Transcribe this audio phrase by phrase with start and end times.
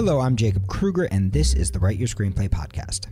[0.00, 3.04] Hello, I'm Jacob Krueger, and this is the Write Your Screenplay podcast.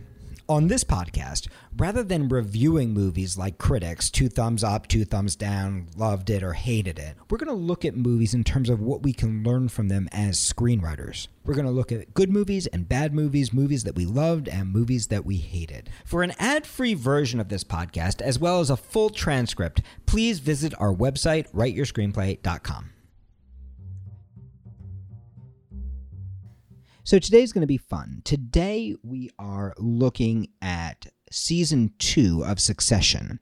[0.49, 1.47] On this podcast,
[1.77, 6.53] rather than reviewing movies like critics, two thumbs up, two thumbs down, loved it or
[6.53, 9.69] hated it, we're going to look at movies in terms of what we can learn
[9.69, 11.27] from them as screenwriters.
[11.45, 14.73] We're going to look at good movies and bad movies, movies that we loved and
[14.73, 15.91] movies that we hated.
[16.05, 20.39] For an ad free version of this podcast, as well as a full transcript, please
[20.39, 22.93] visit our website, writeyourscreenplay.com.
[27.09, 28.21] So today's going to be fun.
[28.23, 33.39] Today we are looking at season two of Succession.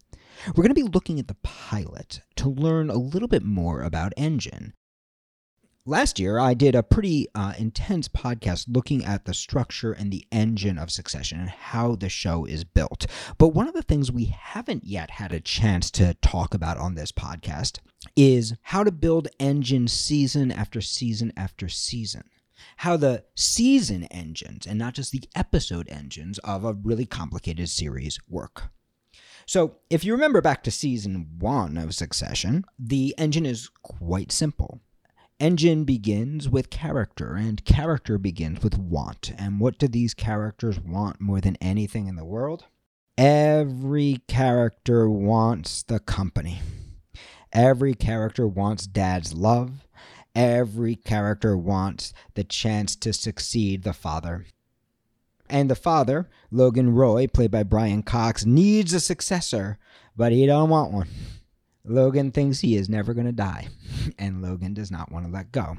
[0.48, 4.14] We're going to be looking at the pilot to learn a little bit more about
[4.16, 4.72] Engine.
[5.86, 10.26] Last year, I did a pretty uh, intense podcast looking at the structure and the
[10.32, 13.06] engine of Succession and how the show is built.
[13.38, 16.96] But one of the things we haven't yet had a chance to talk about on
[16.96, 17.80] this podcast
[18.16, 22.24] is how to build engine season after season after season
[22.78, 28.20] how the season engines and not just the episode engines of a really complicated series
[28.28, 28.70] work.
[29.46, 34.82] So, if you remember back to season one of Succession, the engine is quite simple.
[35.40, 39.32] Engine begins with character, and character begins with want.
[39.38, 42.66] And what do these characters want more than anything in the world?
[43.18, 46.60] Every character wants the company.
[47.54, 49.87] Every character wants dad's love.
[50.38, 54.46] Every character wants the chance to succeed the father.
[55.50, 59.80] And the father, Logan Roy, played by Brian Cox, needs a successor,
[60.16, 61.08] but he don't want one.
[61.84, 63.70] Logan thinks he is never going to die,
[64.20, 65.76] and Logan does not want to let go.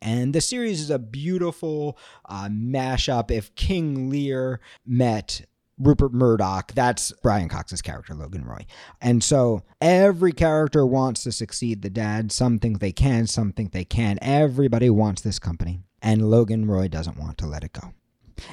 [0.00, 3.30] And the series is a beautiful uh, mashup.
[3.30, 5.42] If King Lear met
[5.82, 6.72] Rupert Murdoch.
[6.72, 8.66] That's Brian Cox's character, Logan Roy.
[9.00, 12.32] And so every character wants to succeed the dad.
[12.32, 14.18] Some think they can, some think they can.
[14.22, 15.80] Everybody wants this company.
[16.00, 17.92] And Logan Roy doesn't want to let it go.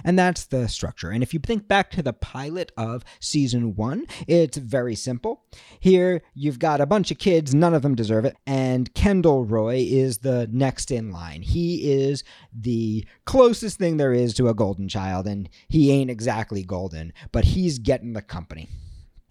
[0.04, 1.10] And that's the structure.
[1.10, 5.44] And if you think back to the pilot of season one, it's very simple.
[5.80, 9.86] Here, you've got a bunch of kids, none of them deserve it, and Kendall Roy
[9.89, 11.42] is the next in line.
[11.42, 12.23] He is
[12.54, 17.45] the closest thing there is to a golden child, and he ain't exactly golden, but
[17.45, 18.70] he's getting the company.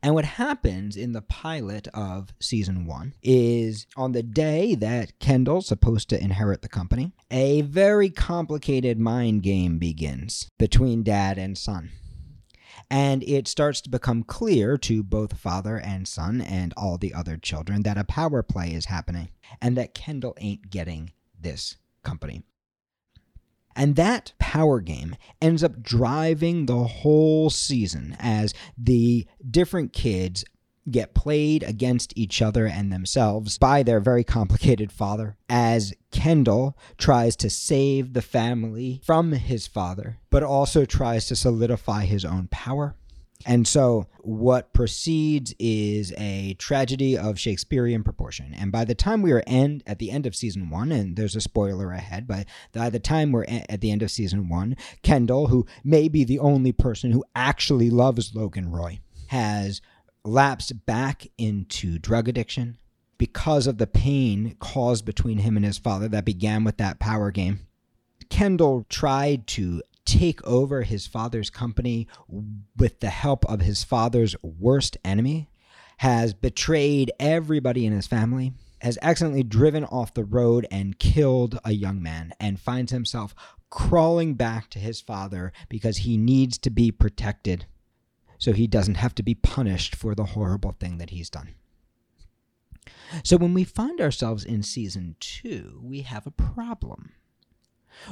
[0.02, 5.66] And what happens in the pilot of season one is on the day that Kendall's
[5.66, 11.90] supposed to inherit the company, a very complicated mind game begins between dad and son.
[12.90, 17.36] And it starts to become clear to both father and son and all the other
[17.36, 19.28] children that a power play is happening
[19.60, 22.42] and that Kendall ain't getting this company.
[23.78, 30.44] And that power game ends up driving the whole season as the different kids
[30.90, 37.36] get played against each other and themselves by their very complicated father as Kendall tries
[37.36, 42.96] to save the family from his father, but also tries to solidify his own power.
[43.46, 48.52] And so, what proceeds is a tragedy of Shakespearean proportion.
[48.52, 51.36] And by the time we are end at the end of season one, and there's
[51.36, 55.46] a spoiler ahead, but by the time we're at the end of season one, Kendall,
[55.46, 59.80] who may be the only person who actually loves Logan Roy, has
[60.24, 62.76] lapsed back into drug addiction
[63.18, 67.30] because of the pain caused between him and his father that began with that power
[67.30, 67.60] game.
[68.30, 72.08] Kendall tried to take over his father's company
[72.76, 75.50] with the help of his father's worst enemy,
[75.98, 81.72] has betrayed everybody in his family, has accidentally driven off the road and killed a
[81.72, 83.34] young man, and finds himself
[83.68, 87.66] crawling back to his father because he needs to be protected
[88.38, 91.54] so he doesn't have to be punished for the horrible thing that he's done.
[93.24, 97.12] So when we find ourselves in season two, we have a problem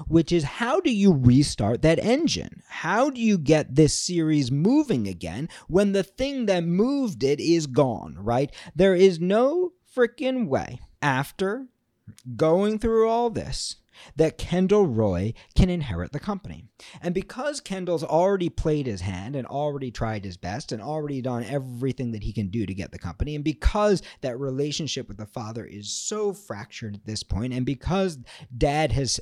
[0.06, 2.62] which is how do you restart that engine?
[2.68, 7.66] How do you get this series moving again when the thing that moved it is
[7.66, 8.52] gone, right?
[8.74, 11.66] There is no freaking way after
[12.36, 13.76] going through all this
[14.16, 16.64] that Kendall Roy can inherit the company.
[17.00, 21.44] And because Kendall's already played his hand and already tried his best and already done
[21.44, 25.26] everything that he can do to get the company, and because that relationship with the
[25.26, 28.18] father is so fractured at this point, and because
[28.56, 29.20] dad has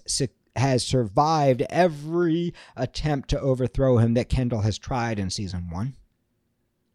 [0.56, 5.96] has survived every attempt to overthrow him that Kendall has tried in season one.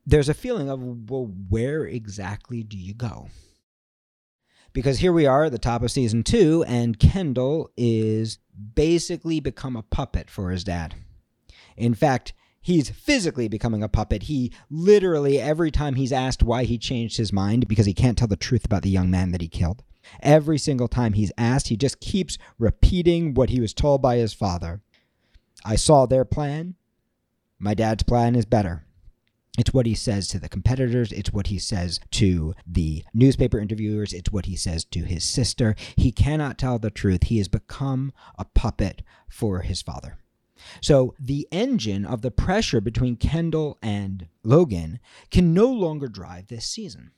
[0.06, 3.28] There's a feeling of, well, where exactly do you go?
[4.72, 8.40] Because here we are at the top of season two, and Kendall is
[8.76, 10.96] basically become a puppet for his dad.
[11.76, 14.24] In fact, he's physically becoming a puppet.
[14.24, 18.28] He literally, every time he's asked why he changed his mind because he can't tell
[18.28, 19.84] the truth about the young man that he killed,
[20.22, 24.34] Every single time he's asked, he just keeps repeating what he was told by his
[24.34, 24.82] father
[25.66, 26.76] I saw their plan.
[27.58, 28.86] My dad's plan is better.
[29.58, 31.12] It's what he says to the competitors.
[31.12, 34.14] It's what he says to the newspaper interviewers.
[34.14, 35.76] It's what he says to his sister.
[35.98, 37.24] He cannot tell the truth.
[37.24, 40.18] He has become a puppet for his father.
[40.82, 46.66] So the engine of the pressure between Kendall and Logan can no longer drive this
[46.66, 47.12] season,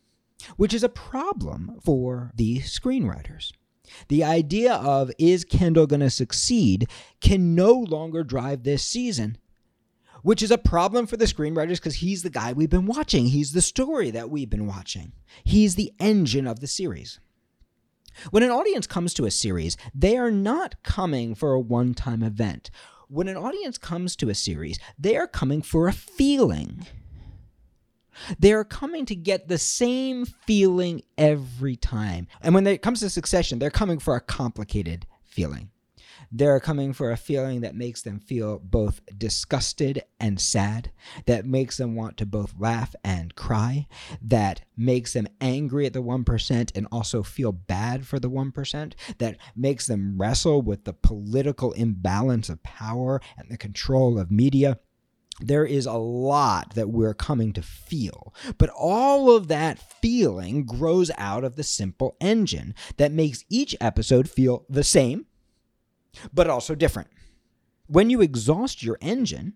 [0.58, 3.52] which is a problem for the screenwriters.
[4.08, 6.88] The idea of is Kendall going to succeed
[7.20, 9.38] can no longer drive this season,
[10.24, 13.28] which is a problem for the screenwriters because he's the guy we've been watching.
[13.28, 15.14] He's the story that we've been watching.
[15.44, 17.20] He's the engine of the series.
[18.30, 22.24] When an audience comes to a series, they are not coming for a one time
[22.24, 22.70] event.
[23.08, 26.86] When an audience comes to a series, they are coming for a feeling.
[28.40, 32.28] They are coming to get the same feeling every time.
[32.42, 35.70] And when it comes to succession, they're coming for a complicated feeling.
[36.32, 40.92] They're coming for a feeling that makes them feel both disgusted and sad,
[41.26, 43.88] that makes them want to both laugh and cry,
[44.22, 49.38] that makes them angry at the 1% and also feel bad for the 1%, that
[49.58, 54.80] makes them wrestle with the political imbalance of power and the control of media
[55.39, 58.33] there is a lot that we're coming to feel.
[58.57, 64.30] But all of that feeling grows out of the simple engine that makes each episode
[64.30, 65.25] feel the same,
[66.33, 67.10] but also different.
[67.88, 69.54] When you exhaust your engine,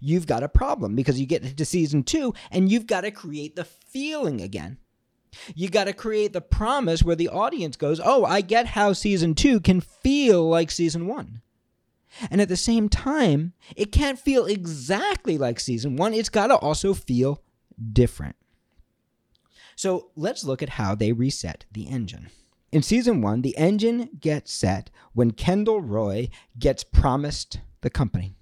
[0.00, 3.56] you've got a problem because you get into season two and you've got to create
[3.56, 4.78] the feeling again.
[5.54, 9.34] You got to create the promise where the audience goes, Oh, I get how season
[9.34, 11.40] two can feel like season one.
[12.30, 16.14] And at the same time, it can't feel exactly like season one.
[16.14, 17.42] It's got to also feel
[17.92, 18.36] different.
[19.76, 22.28] So let's look at how they reset the engine.
[22.72, 26.28] In season one, the engine gets set when Kendall Roy
[26.58, 28.36] gets promised the company.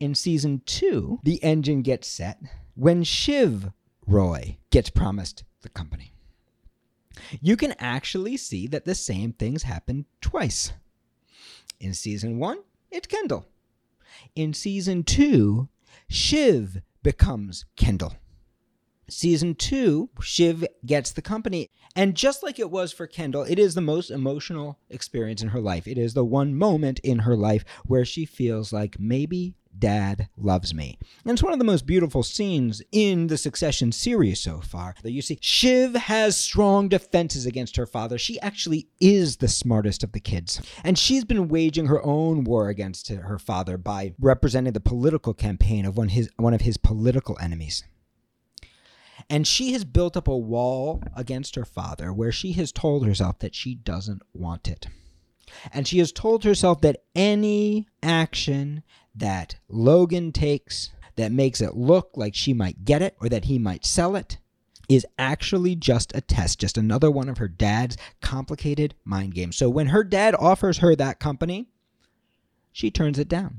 [0.00, 2.40] In season two, the engine gets set
[2.74, 3.70] when Shiv
[4.06, 6.14] Roy gets promised the company.
[7.40, 10.72] You can actually see that the same things happen twice.
[11.82, 12.58] In season one,
[12.92, 13.44] it's Kendall.
[14.36, 15.68] In season two,
[16.08, 18.14] Shiv becomes Kendall.
[19.10, 21.70] Season two, Shiv gets the company.
[21.96, 25.60] And just like it was for Kendall, it is the most emotional experience in her
[25.60, 25.88] life.
[25.88, 30.74] It is the one moment in her life where she feels like maybe dad loves
[30.74, 30.98] me.
[31.24, 34.94] And it's one of the most beautiful scenes in the Succession series so far.
[35.02, 38.18] That you see, Shiv has strong defenses against her father.
[38.18, 40.60] She actually is the smartest of the kids.
[40.84, 45.84] And she's been waging her own war against her father by representing the political campaign
[45.84, 47.84] of one, his, one of his political enemies.
[49.30, 53.38] And she has built up a wall against her father where she has told herself
[53.38, 54.88] that she doesn't want it.
[55.72, 58.82] And she has told herself that any action
[59.14, 63.58] that Logan takes that makes it look like she might get it or that he
[63.58, 64.38] might sell it
[64.88, 69.56] is actually just a test, just another one of her dad's complicated mind games.
[69.56, 71.68] So when her dad offers her that company,
[72.72, 73.56] she turns it down.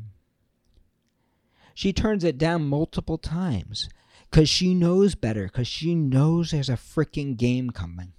[1.74, 3.90] She turns it down multiple times
[4.30, 8.14] because she knows better, because she knows there's a freaking game coming.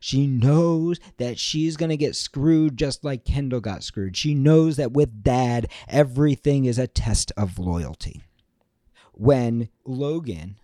[0.00, 4.16] She knows that she's going to get screwed just like Kendall got screwed.
[4.16, 8.22] She knows that with dad, everything is a test of loyalty.
[9.12, 10.58] When Logan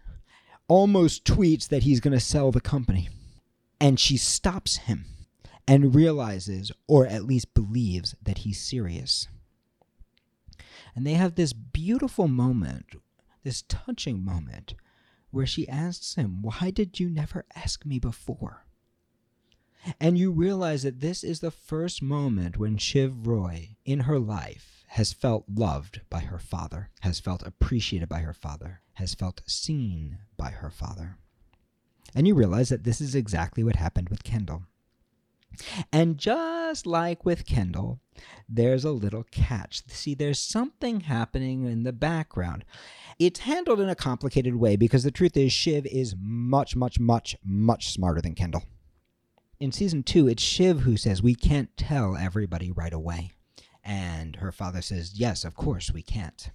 [0.68, 3.08] almost tweets that he's going to sell the company,
[3.80, 5.06] and she stops him
[5.66, 9.28] and realizes, or at least believes, that he's serious.
[10.94, 12.86] And they have this beautiful moment,
[13.42, 14.74] this touching moment,
[15.30, 18.66] where she asks him, Why did you never ask me before?
[20.00, 24.84] And you realize that this is the first moment when Shiv Roy in her life
[24.88, 30.18] has felt loved by her father, has felt appreciated by her father, has felt seen
[30.36, 31.16] by her father.
[32.14, 34.64] And you realize that this is exactly what happened with Kendall.
[35.92, 38.00] And just like with Kendall,
[38.48, 39.82] there's a little catch.
[39.88, 42.64] See, there's something happening in the background.
[43.18, 47.36] It's handled in a complicated way because the truth is, Shiv is much, much, much,
[47.44, 48.64] much smarter than Kendall.
[49.62, 53.30] In season two, it's Shiv who says, We can't tell everybody right away.
[53.84, 56.50] And her father says, Yes, of course, we can't.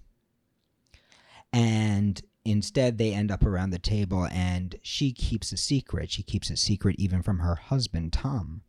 [1.53, 6.11] And instead, they end up around the table, and she keeps a secret.
[6.11, 8.63] She keeps a secret even from her husband, Tom.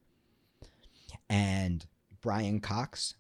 [1.29, 1.85] And
[2.21, 3.17] Brian Cox,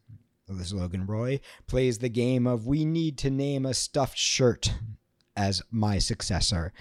[0.48, 4.72] this Logan Roy, plays the game of we need to name a stuffed shirt
[5.38, 6.72] as my successor.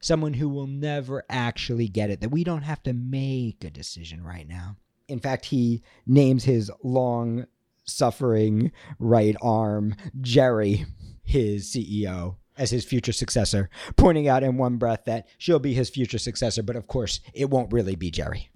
[0.00, 4.24] Someone who will never actually get it, that we don't have to make a decision
[4.24, 4.76] right now.
[5.08, 7.46] In fact, he names his long
[7.84, 10.86] suffering right arm, Jerry,
[11.22, 15.90] his CEO, as his future successor, pointing out in one breath that she'll be his
[15.90, 18.50] future successor, but of course, it won't really be Jerry.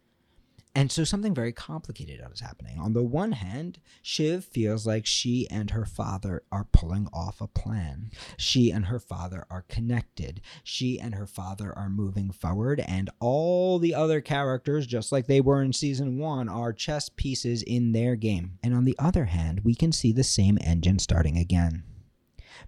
[0.74, 2.78] And so something very complicated is happening.
[2.78, 7.46] On the one hand, Shiv feels like she and her father are pulling off a
[7.46, 8.10] plan.
[8.38, 10.40] She and her father are connected.
[10.64, 15.42] She and her father are moving forward, and all the other characters, just like they
[15.42, 18.58] were in season one, are chess pieces in their game.
[18.62, 21.82] And on the other hand, we can see the same engine starting again.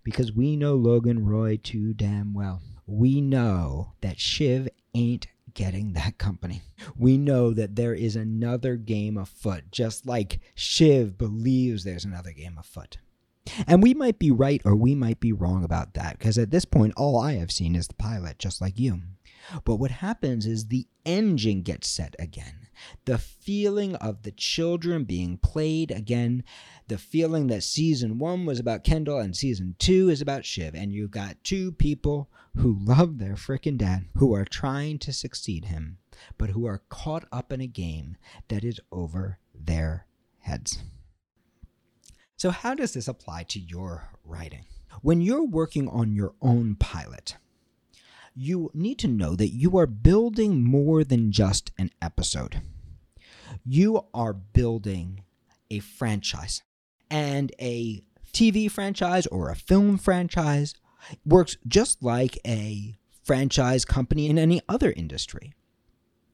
[0.02, 2.60] Because we know Logan Roy too damn well.
[2.86, 6.62] We know that Shiv ain't getting that company.
[6.96, 12.56] We know that there is another game afoot, just like Shiv believes there's another game
[12.58, 12.98] afoot.
[13.66, 16.64] And we might be right or we might be wrong about that, because at this
[16.64, 19.02] point, all I have seen is the pilot, just like you.
[19.64, 22.68] But what happens is the engine gets set again.
[23.04, 26.44] The feeling of the children being played again,
[26.88, 30.92] the feeling that season one was about Kendall and season two is about Shiv, and
[30.92, 35.98] you've got two people who love their frickin' dad, who are trying to succeed him,
[36.36, 38.16] but who are caught up in a game
[38.48, 40.06] that is over their
[40.40, 40.82] heads.
[42.36, 44.66] So, how does this apply to your writing?
[45.00, 47.36] When you're working on your own pilot,
[48.34, 52.60] you need to know that you are building more than just an episode.
[53.64, 55.22] You are building
[55.70, 56.62] a franchise.
[57.10, 60.74] And a TV franchise or a film franchise
[61.24, 65.52] works just like a franchise company in any other industry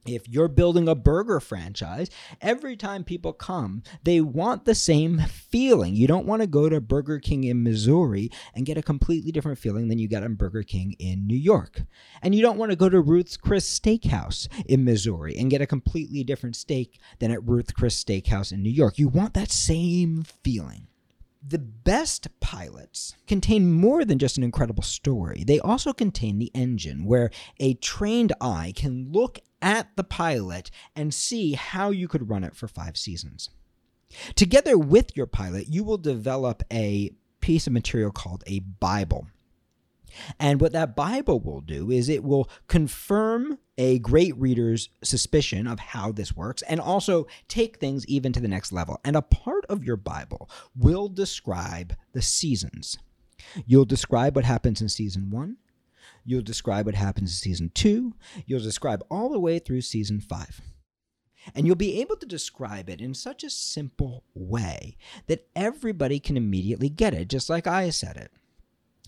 [0.05, 2.09] if you're building a burger franchise,
[2.41, 5.95] every time people come, they want the same feeling.
[5.95, 9.59] You don't want to go to Burger King in Missouri and get a completely different
[9.59, 11.83] feeling than you get on Burger King in New York.
[12.21, 15.67] And you don't want to go to Ruth's Chris Steakhouse in Missouri and get a
[15.67, 18.97] completely different steak than at Ruth's Chris Steakhouse in New York.
[18.97, 20.87] You want that same feeling.
[21.45, 25.43] The best pilots contain more than just an incredible story.
[25.43, 31.13] They also contain the engine, where a trained eye can look at the pilot and
[31.13, 33.49] see how you could run it for five seasons.
[34.35, 39.27] Together with your pilot, you will develop a piece of material called a Bible.
[40.39, 45.79] And what that Bible will do is it will confirm a great reader's suspicion of
[45.79, 48.99] how this works and also take things even to the next level.
[49.03, 52.97] And a part of your Bible will describe the seasons.
[53.65, 55.57] You'll describe what happens in season one,
[56.23, 58.13] You'll describe what happens in season two.
[58.45, 60.61] You'll describe all the way through season five.
[61.55, 66.37] And you'll be able to describe it in such a simple way that everybody can
[66.37, 68.31] immediately get it, just like I said it.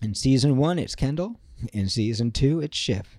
[0.02, 1.40] In season one, it's Kendall.
[1.72, 3.18] In season two, it's Shiv.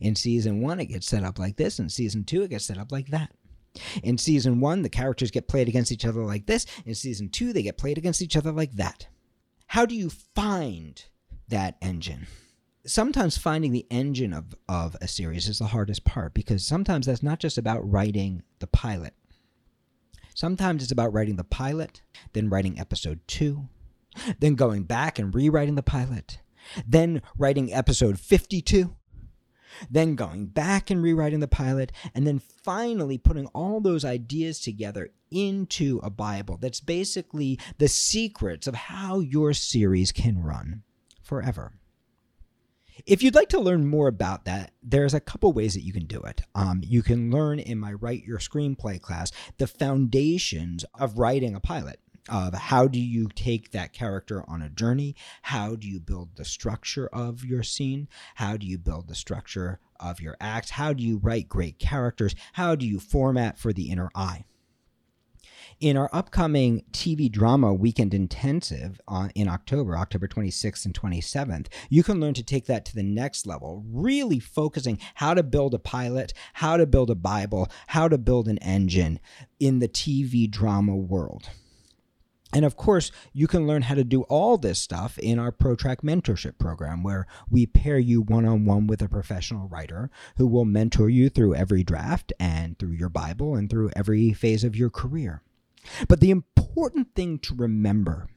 [0.00, 1.78] In season one, it gets set up like this.
[1.78, 3.32] In season two, it gets set up like that.
[4.02, 6.66] In season one, the characters get played against each other like this.
[6.86, 9.08] In season two, they get played against each other like that.
[9.66, 11.04] How do you find
[11.48, 12.28] that engine?
[12.86, 17.22] sometimes finding the engine of, of a series is the hardest part because sometimes that's
[17.22, 19.14] not just about writing the pilot.
[20.34, 23.68] Sometimes it's about writing the pilot, then writing episode two,
[24.38, 26.38] then going back and rewriting the pilot,
[26.86, 28.94] then writing episode 52,
[29.90, 35.10] then going back and rewriting the pilot, and then finally putting all those ideas together
[35.30, 40.82] into a Bible that's basically the secrets of how your series can run
[41.22, 41.72] forever.
[43.06, 46.06] If you'd like to learn more about that, there's a couple ways that you can
[46.06, 46.42] do it.
[46.54, 51.60] Um, you can learn in my Write Your Screenplay class the foundations of writing a
[51.60, 51.98] pilot.
[52.28, 55.14] Of how do you take that character on a journey?
[55.42, 58.08] How do you build the structure of your scene?
[58.36, 60.70] How do you build the structure of your acts?
[60.70, 62.34] How do you write great characters?
[62.54, 64.44] How do you format for the inner eye?
[65.80, 72.02] In our upcoming TV drama weekend intensive on, in October, October 26th and 27th, you
[72.02, 75.78] can learn to take that to the next level, really focusing how to build a
[75.78, 79.20] pilot, how to build a Bible, how to build an engine
[79.60, 81.50] in the TV drama world.
[82.54, 86.02] And of course, you can learn how to do all this stuff in our ProTrack
[86.02, 90.64] mentorship program, where we pair you one on one with a professional writer who will
[90.64, 94.88] mentor you through every draft and through your Bible and through every phase of your
[94.88, 95.42] career.
[96.06, 98.28] But the important thing to remember,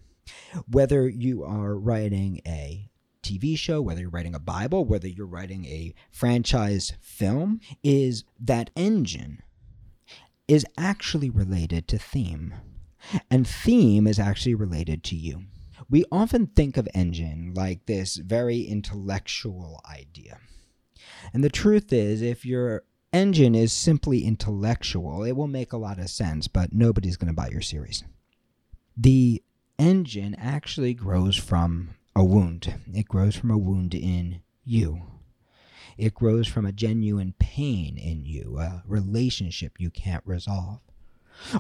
[0.68, 2.90] whether you are writing a
[3.22, 8.72] TV show, whether you're writing a Bible, whether you're writing a franchise film, is that
[8.76, 9.44] engine
[10.48, 12.56] is actually related to theme.
[13.30, 15.44] And theme is actually related to you.
[15.90, 20.40] We often think of engine like this very intellectual idea.
[21.34, 26.00] And the truth is, if you're engine is simply intellectual, it will make a lot
[26.00, 28.04] of sense, but nobody's going to buy your series.
[28.96, 29.44] The
[29.80, 32.74] engine actually grows from a wound.
[32.94, 35.04] It grows from a wound in you.
[35.98, 40.82] It grows from a genuine pain in you, a relationship you can't resolve.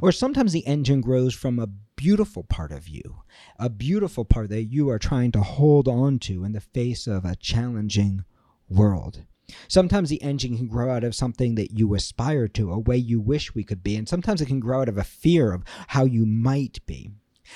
[0.01, 3.22] Or sometimes the engine grows from a beautiful part of you,
[3.60, 7.25] a beautiful part that you are trying to hold on to in the face of
[7.25, 8.24] a challenging
[8.69, 9.24] world.
[9.67, 13.19] Sometimes the engine can grow out of something that you aspire to, a way you
[13.19, 16.03] wish we could be, and sometimes it can grow out of a fear of how
[16.03, 17.12] you might be.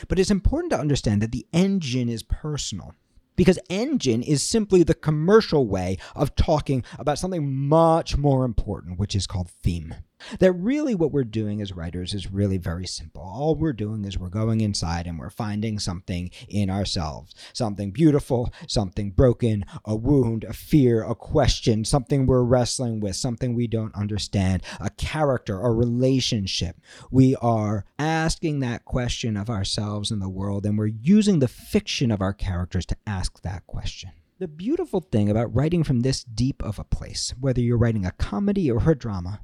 [0.07, 2.95] But it's important to understand that the engine is personal
[3.35, 9.15] because engine is simply the commercial way of talking about something much more important, which
[9.15, 9.95] is called theme.
[10.39, 13.21] That really what we're doing as writers is really very simple.
[13.21, 18.51] All we're doing is we're going inside and we're finding something in ourselves something beautiful,
[18.67, 23.95] something broken, a wound, a fear, a question, something we're wrestling with, something we don't
[23.95, 26.77] understand, a character, a relationship.
[27.09, 32.11] We are asking that question of ourselves and the world, and we're using the fiction
[32.11, 34.11] of our characters to ask that question.
[34.39, 38.11] The beautiful thing about writing from this deep of a place, whether you're writing a
[38.11, 39.41] comedy or a drama,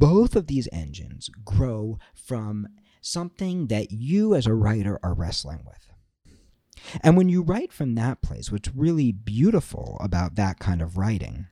[0.00, 2.66] both of these engines grow from
[3.02, 5.90] something that you as a writer are wrestling with.
[7.02, 11.48] And when you write from that place, what's really beautiful about that kind of writing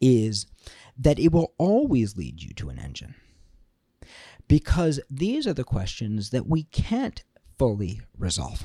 [0.00, 0.46] is
[0.96, 3.16] that it will always lead you to an engine.
[4.46, 7.24] Because these are the questions that we can't
[7.58, 8.62] fully resolve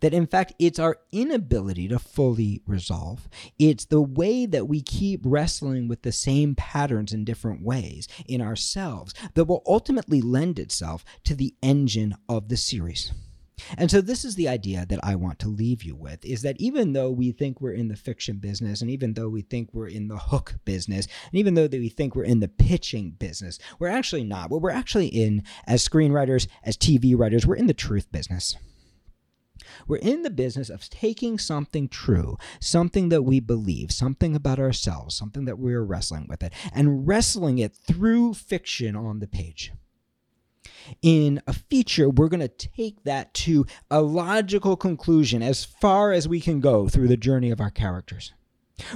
[0.00, 3.28] that in fact it's our inability to fully resolve.
[3.58, 8.40] It's the way that we keep wrestling with the same patterns in different ways in
[8.40, 13.12] ourselves that will ultimately lend itself to the engine of the series.
[13.76, 16.60] And so this is the idea that I want to leave you with is that
[16.60, 19.88] even though we think we're in the fiction business and even though we think we're
[19.88, 23.58] in the hook business and even though that we think we're in the pitching business,
[23.78, 24.50] we're actually not.
[24.50, 28.56] What we're actually in as screenwriters, as TV writers, we're in the truth business.
[29.86, 35.14] We're in the business of taking something true, something that we believe, something about ourselves,
[35.14, 39.72] something that we're wrestling with it, and wrestling it through fiction on the page.
[41.00, 46.28] In a feature, we're going to take that to a logical conclusion as far as
[46.28, 48.32] we can go through the journey of our characters.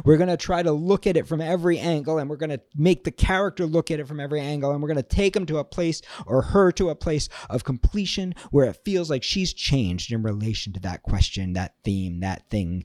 [0.05, 2.61] We're going to try to look at it from every angle and we're going to
[2.75, 5.47] make the character look at it from every angle and we're going to take him
[5.47, 9.53] to a place or her to a place of completion where it feels like she's
[9.53, 12.85] changed in relation to that question, that theme, that thing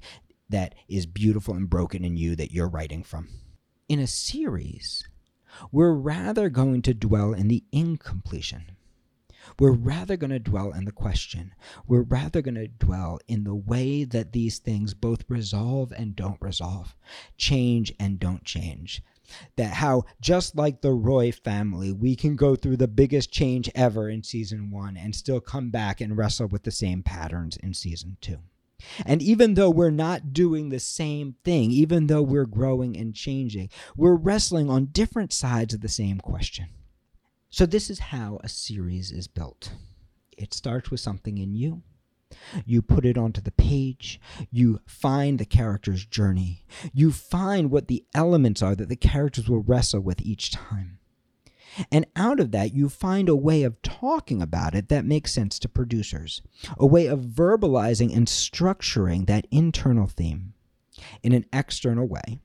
[0.50, 3.30] that is beautiful and broken in you that you're writing from.
[3.88, 5.08] In a series,
[5.72, 8.72] we're rather going to dwell in the incompletion
[9.60, 11.54] we're rather going to dwell in the question.
[11.88, 16.42] We're rather going to dwell in the way that these things both resolve and don't
[16.42, 16.96] resolve,
[17.38, 19.02] change and don't change.
[19.56, 24.10] That how, just like the Roy family, we can go through the biggest change ever
[24.10, 28.18] in season one and still come back and wrestle with the same patterns in season
[28.20, 28.40] two.
[29.06, 33.70] And even though we're not doing the same thing, even though we're growing and changing,
[33.96, 36.68] we're wrestling on different sides of the same question.
[37.54, 39.74] So, this is how a series is built
[40.38, 41.84] it starts with something in you.
[42.66, 44.20] You put it onto the page.
[44.50, 46.66] You find the character's journey.
[46.94, 51.00] You find what the elements are that the characters will wrestle with each time.
[51.92, 55.60] And out of that, you find a way of talking about it that makes sense
[55.60, 56.42] to producers,
[56.78, 60.54] a way of verbalizing and structuring that internal theme
[61.22, 62.40] in an external way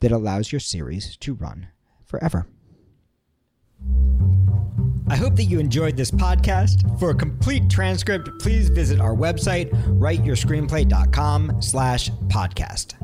[0.00, 1.68] that allows your series to run
[2.04, 2.46] forever.
[5.10, 6.98] I hope that you enjoyed this podcast.
[6.98, 12.94] For a complete transcript, please visit our website, writeyourscreenplay.com slash podcast.